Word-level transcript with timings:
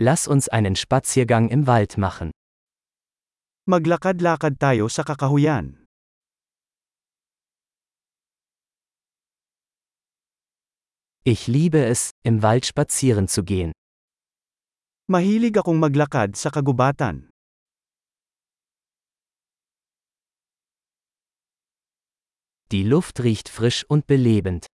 Lass 0.00 0.28
uns 0.28 0.48
einen 0.48 0.76
Spaziergang 0.76 1.48
im 1.48 1.66
Wald 1.66 1.98
machen. 1.98 2.30
Maglakad-lakad 3.66 4.54
tayo 4.54 4.86
sa 4.86 5.02
kakahuyan. 5.02 5.74
Ich 11.26 11.50
liebe 11.50 11.82
es, 11.84 12.14
im 12.22 12.42
Wald 12.46 12.64
spazieren 12.64 13.26
zu 13.26 13.42
gehen. 13.42 13.72
Mahilig 15.10 15.58
akong 15.58 15.82
maglakad 15.82 16.38
sa 16.38 16.54
kagubatan. 16.54 17.26
Die 22.70 22.84
Luft 22.84 23.18
riecht 23.24 23.48
frisch 23.48 23.82
und 23.82 24.06
belebend. 24.06 24.70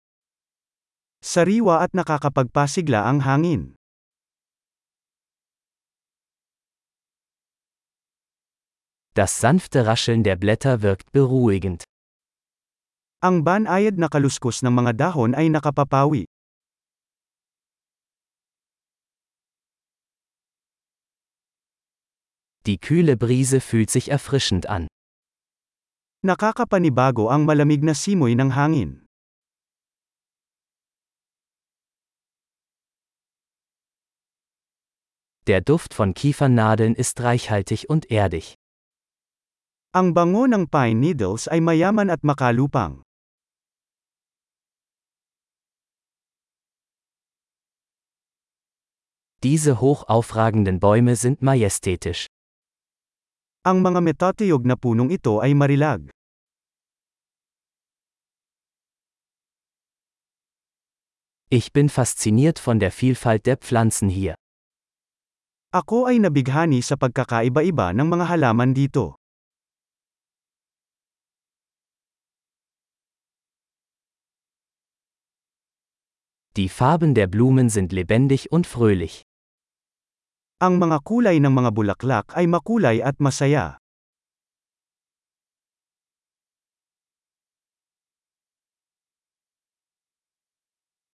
Sariwa 1.24 1.82
at 1.82 1.90
nakakapagpasigla 1.90 3.02
ang 3.02 3.26
hangin. 3.26 3.77
Das 9.18 9.40
sanfte 9.40 9.84
Rascheln 9.84 10.22
der 10.22 10.36
Blätter 10.36 10.80
wirkt 10.80 11.10
beruhigend. 11.10 11.82
Ang 13.18 13.42
banayad 13.42 13.98
na 13.98 14.06
kaluskos 14.06 14.62
ng 14.62 14.70
mga 14.70 14.94
dahon 14.94 15.34
ay 15.34 15.50
nakapapawi. 15.50 16.22
Die 22.62 22.78
kühle 22.78 23.18
Brise 23.18 23.58
fühlt 23.58 23.90
sich 23.90 24.14
erfrischend 24.14 24.70
an. 24.70 24.86
Nakakapanibago 26.22 27.26
ang 27.26 27.42
malamig 27.42 27.82
na 27.82 27.98
simoy 27.98 28.38
ng 28.38 28.54
hangin. 28.54 29.02
Der 35.50 35.58
Duft 35.58 35.90
von 35.98 36.14
Kiefernadeln 36.14 36.94
ist 36.94 37.18
reichhaltig 37.18 37.90
und 37.90 38.14
erdig. 38.14 38.54
Ang 39.96 40.12
bango 40.12 40.44
ng 40.44 40.68
pine 40.68 41.00
needles 41.00 41.48
ay 41.48 41.64
mayaman 41.64 42.12
at 42.12 42.20
makalupang. 42.20 43.00
Diese 49.40 49.80
hochaufragenden 49.80 50.76
Bäume 50.76 51.16
sind 51.16 51.40
majestätisch. 51.40 52.28
Ang 53.64 53.80
mga 53.80 54.04
metatiyog 54.04 54.68
na 54.68 54.76
punong 54.76 55.08
ito 55.08 55.40
ay 55.40 55.56
marilag. 55.56 56.12
Ich 61.48 61.72
bin 61.72 61.88
fasziniert 61.88 62.60
von 62.60 62.76
der 62.76 62.92
Vielfalt 62.92 63.48
der 63.48 63.56
Pflanzen 63.56 64.12
hier. 64.12 64.36
Ako 65.72 66.12
ay 66.12 66.20
nabighani 66.20 66.84
sa 66.84 67.00
pagkakaiba-iba 67.00 67.96
ng 67.96 68.04
mga 68.04 68.24
halaman 68.36 68.76
dito. 68.76 69.17
Die 76.58 76.68
Farben 76.68 77.14
der 77.14 77.30
Blumen 77.30 77.70
sind 77.70 77.92
lebendig 77.92 78.50
und 78.50 78.66
fröhlich. 78.66 79.22
Ang 80.58 80.82
mga 80.82 81.06
kulay 81.06 81.38
ng 81.38 81.54
mga 81.54 81.70
bulaklak 81.70 82.34
ay 82.34 82.50
makulay 82.50 82.98
at 82.98 83.22
masaya. 83.22 83.78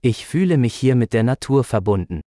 Ich 0.00 0.25
fühle 0.25 0.56
mich 0.56 0.81
hier 0.81 0.97
mit 0.97 1.12
der 1.12 1.28
Natur 1.28 1.61
verbunden. 1.61 2.25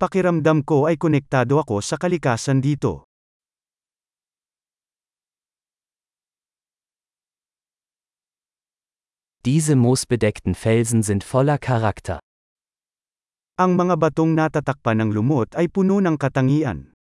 Pakiramdam 0.00 0.64
ko 0.64 0.88
ay 0.88 0.96
konektado 0.96 1.60
ako 1.60 1.84
sa 1.84 2.00
kalikasan 2.00 2.64
dito. 2.64 3.04
Diese 9.44 9.76
moosbedeckten 9.76 10.54
Felsen 10.54 11.02
sind 11.02 11.20
voller 11.22 11.60
Charakter. 11.60 12.16
Ang 13.60 13.76
mga 13.76 14.00
batong 14.00 14.32
natatakpan 14.32 15.04
ng 15.04 15.10
lumot 15.12 15.52
ay 15.52 15.68
puno 15.68 16.00
ng 16.00 16.16
katangian. 16.16 16.96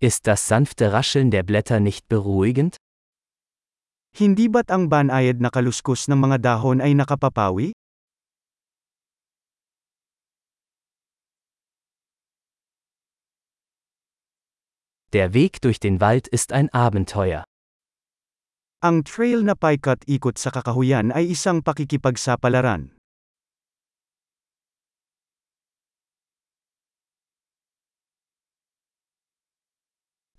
Ist 0.00 0.24
das 0.24 0.48
sanfte 0.48 0.96
Rascheln 0.96 1.28
der 1.28 1.44
Blätter 1.44 1.76
nicht 1.76 2.08
beruhigend? 2.08 2.80
Hindi 4.16 4.48
ba't 4.48 4.72
ang 4.72 4.88
banayad 4.88 5.44
na 5.44 5.52
kaluskos 5.52 6.08
ng 6.08 6.16
mga 6.16 6.40
dahon 6.40 6.80
ay 6.80 6.96
nakapapawi? 6.96 7.76
Der 15.12 15.34
Weg 15.34 15.60
durch 15.60 15.78
den 15.78 16.00
Wald 16.00 16.26
ist 16.26 16.54
ein 16.56 16.72
Abenteuer. 16.72 17.44
Ang 18.80 19.04
trail 19.04 19.44
na 19.44 19.52
paikat-ikot 19.52 20.40
sa 20.40 20.48
kakahuyan 20.48 21.12
ay 21.12 21.28
isang 21.28 21.60
pakikipagsapalaran. 21.60 22.96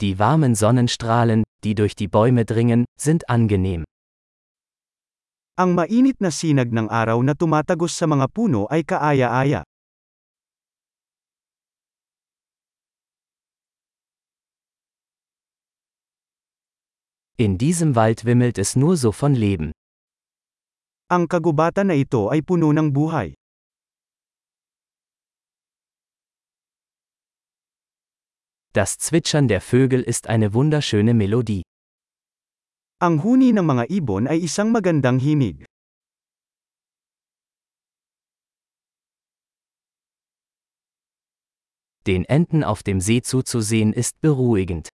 Die 0.01 0.17
warmen 0.17 0.57
Sonnenstrahlen, 0.57 1.45
die 1.61 1.77
durch 1.77 1.93
die 1.93 2.09
Bäume 2.09 2.43
dringen, 2.43 2.89
sind 2.97 3.29
angenehm. 3.29 3.85
Ang 5.53 5.77
mainit 5.77 6.17
na 6.17 6.33
sinag 6.33 6.73
ng 6.73 6.89
araw 6.89 7.21
na 7.21 7.37
tumatagos 7.37 7.93
sa 7.93 8.09
mga 8.09 8.25
puno 8.25 8.65
ay 8.73 8.81
kaaya-aya. 8.81 9.61
In 17.43 17.57
diesem 17.57 17.95
Wald 17.95 18.23
wimmelt 18.23 18.57
es 18.57 18.77
nur 18.77 18.95
so 18.95 19.11
von 19.11 19.35
Leben. 19.35 19.73
Ang 21.11 21.27
kagubatan 21.27 21.91
na 21.91 21.95
ito 21.99 22.31
ay 22.31 22.39
puno 22.39 22.71
ng 22.71 22.95
buhay. 22.95 23.35
Das 28.71 28.95
Zwitschern 28.95 29.51
der 29.51 29.59
Vögel 29.59 30.07
ist 30.07 30.31
eine 30.31 30.55
wunderschöne 30.55 31.11
Melodie. 31.11 31.67
Ang 33.03 33.19
huni 33.27 33.51
ng 33.51 33.67
mga 33.67 33.91
ibon 33.91 34.31
ay 34.31 34.39
isang 34.39 34.71
magandang 34.71 35.19
himig. 35.19 35.67
Den 42.07 42.23
Enten 42.23 42.63
auf 42.63 42.87
dem 42.87 43.03
See 43.03 43.19
zuzusehen 43.19 43.91
ist 43.91 44.15
beruhigend. 44.23 44.87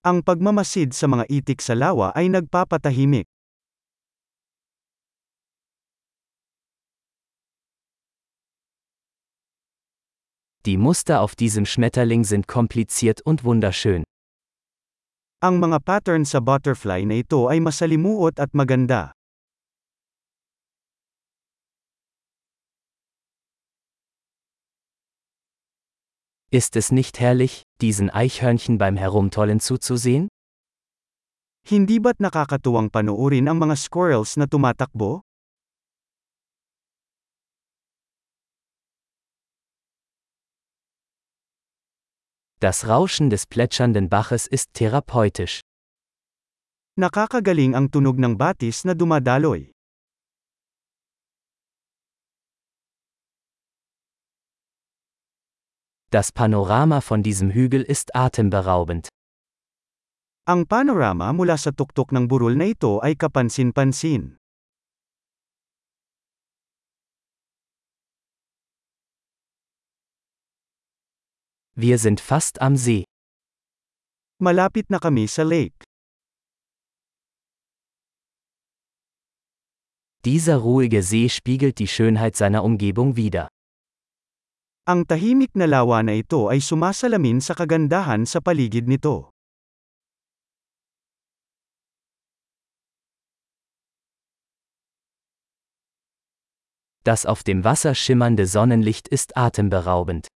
Ang 0.00 0.24
pagmamasid 0.24 0.96
sa 0.96 1.04
mga 1.12 1.28
itik 1.28 1.60
sa 1.60 1.76
lawa 1.76 2.08
ay 2.16 2.32
nagpapatahimik. 2.32 3.28
Die 10.64 10.80
Muster 10.80 11.20
auf 11.20 11.36
diesem 11.36 11.68
Schmetterling 11.68 12.24
sind 12.24 12.48
kompliziert 12.48 13.20
und 13.28 13.44
wunderschön. 13.44 14.08
Ang 15.44 15.60
mga 15.60 15.84
pattern 15.84 16.24
sa 16.24 16.40
butterfly 16.40 17.04
na 17.04 17.20
ito 17.20 17.52
ay 17.52 17.60
masalimuot 17.60 18.40
at 18.40 18.56
maganda. 18.56 19.12
Ist 26.52 26.74
es 26.74 26.90
nicht 26.90 27.20
herrlich, 27.20 27.62
diesen 27.80 28.10
Eichhörnchen 28.10 28.76
beim 28.76 28.96
Herumtollen 28.96 29.60
zuzusehen? 29.60 30.26
Hindi 31.62 32.02
ba't 32.02 32.18
nakakatuwang 32.18 32.90
panoorin 32.90 33.46
ang 33.46 33.62
mga 33.62 33.78
squirrels 33.78 34.34
na 34.34 34.50
tumatakbo? 34.50 35.22
Das 42.58 42.82
Rauschen 42.90 43.30
des 43.30 43.46
plätschernden 43.46 44.10
Baches 44.10 44.50
ist 44.50 44.74
therapeutisch. 44.74 45.62
Nakakagaling 46.98 47.78
ang 47.78 47.94
tunog 47.94 48.18
ng 48.18 48.34
batis 48.34 48.82
na 48.82 48.98
dumadaloy. 48.98 49.70
Das 56.12 56.32
Panorama 56.32 57.00
von 57.00 57.22
diesem 57.22 57.52
Hügel 57.52 57.82
ist 57.82 58.16
atemberaubend. 58.16 59.06
Ang 60.42 60.66
panorama 60.66 61.30
mula 61.30 61.54
sa 61.54 61.70
tuktok 61.70 62.10
ng 62.10 62.26
burol 62.26 62.58
na 62.58 62.66
ito 62.74 62.98
ay 62.98 63.14
kapansin-pansin. 63.14 64.34
Wir 71.78 72.02
sind 72.02 72.18
fast 72.18 72.58
am 72.58 72.74
See. 72.74 73.06
Malapit 74.42 74.90
na 74.90 74.98
kami 74.98 75.30
sa 75.30 75.46
lake. 75.46 75.86
Dieser 80.26 80.58
ruhige 80.58 81.06
See 81.06 81.30
spiegelt 81.30 81.78
die 81.78 81.86
Schönheit 81.86 82.34
seiner 82.34 82.66
Umgebung 82.66 83.14
wider. 83.14 83.46
Ang 84.88 85.04
tahimik 85.04 85.52
na 85.52 85.68
lawa 85.68 86.00
na 86.00 86.16
ito 86.16 86.48
ay 86.48 86.64
sumasalamin 86.64 87.44
sa 87.44 87.52
kagandahan 87.52 88.24
sa 88.24 88.40
paligid 88.40 88.88
nito. 88.88 89.28
Das 97.04 97.24
auf 97.24 97.44
dem 97.44 97.64
Wasser 97.64 97.94
schimmernde 97.94 98.46
Sonnenlicht 98.46 99.08
ist 99.08 99.36
atemberaubend. 99.36 100.28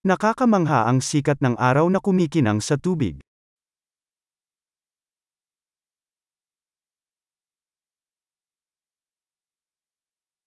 Nakakamangha 0.00 0.88
ang 0.88 1.04
sikat 1.04 1.44
ng 1.44 1.60
araw 1.60 1.88
na 1.92 2.00
kumikinang 2.00 2.64
sa 2.64 2.80
tubig. 2.80 3.20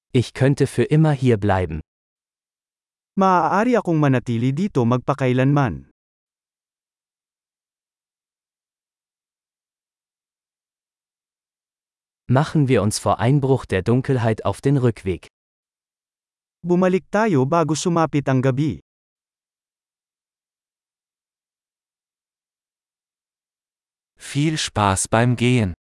Ich 0.10 0.34
könnte 0.34 0.66
für 0.66 0.84
immer 0.90 1.14
hier 1.14 1.38
bleiben. 1.38 1.82
Maaari 3.14 3.78
akong 3.78 4.02
manatili 4.02 4.50
dito 4.58 4.82
magpakailanman. 4.90 5.86
Machen 12.26 12.68
wir 12.68 12.82
uns 12.82 12.98
vor 12.98 13.20
Einbruch 13.20 13.66
der 13.66 13.84
Dunkelheit 13.84 14.46
auf 14.46 14.62
den 14.62 14.78
Rückweg. 14.78 15.28
Bumalik 16.66 17.06
tayo 17.12 17.46
bago 17.46 17.76
sumapit 17.76 18.26
ang 18.26 18.42
gabi. 18.42 18.82
Viel 24.18 24.58
Spaß 24.58 25.08
beim 25.10 25.36
Gehen. 25.36 25.74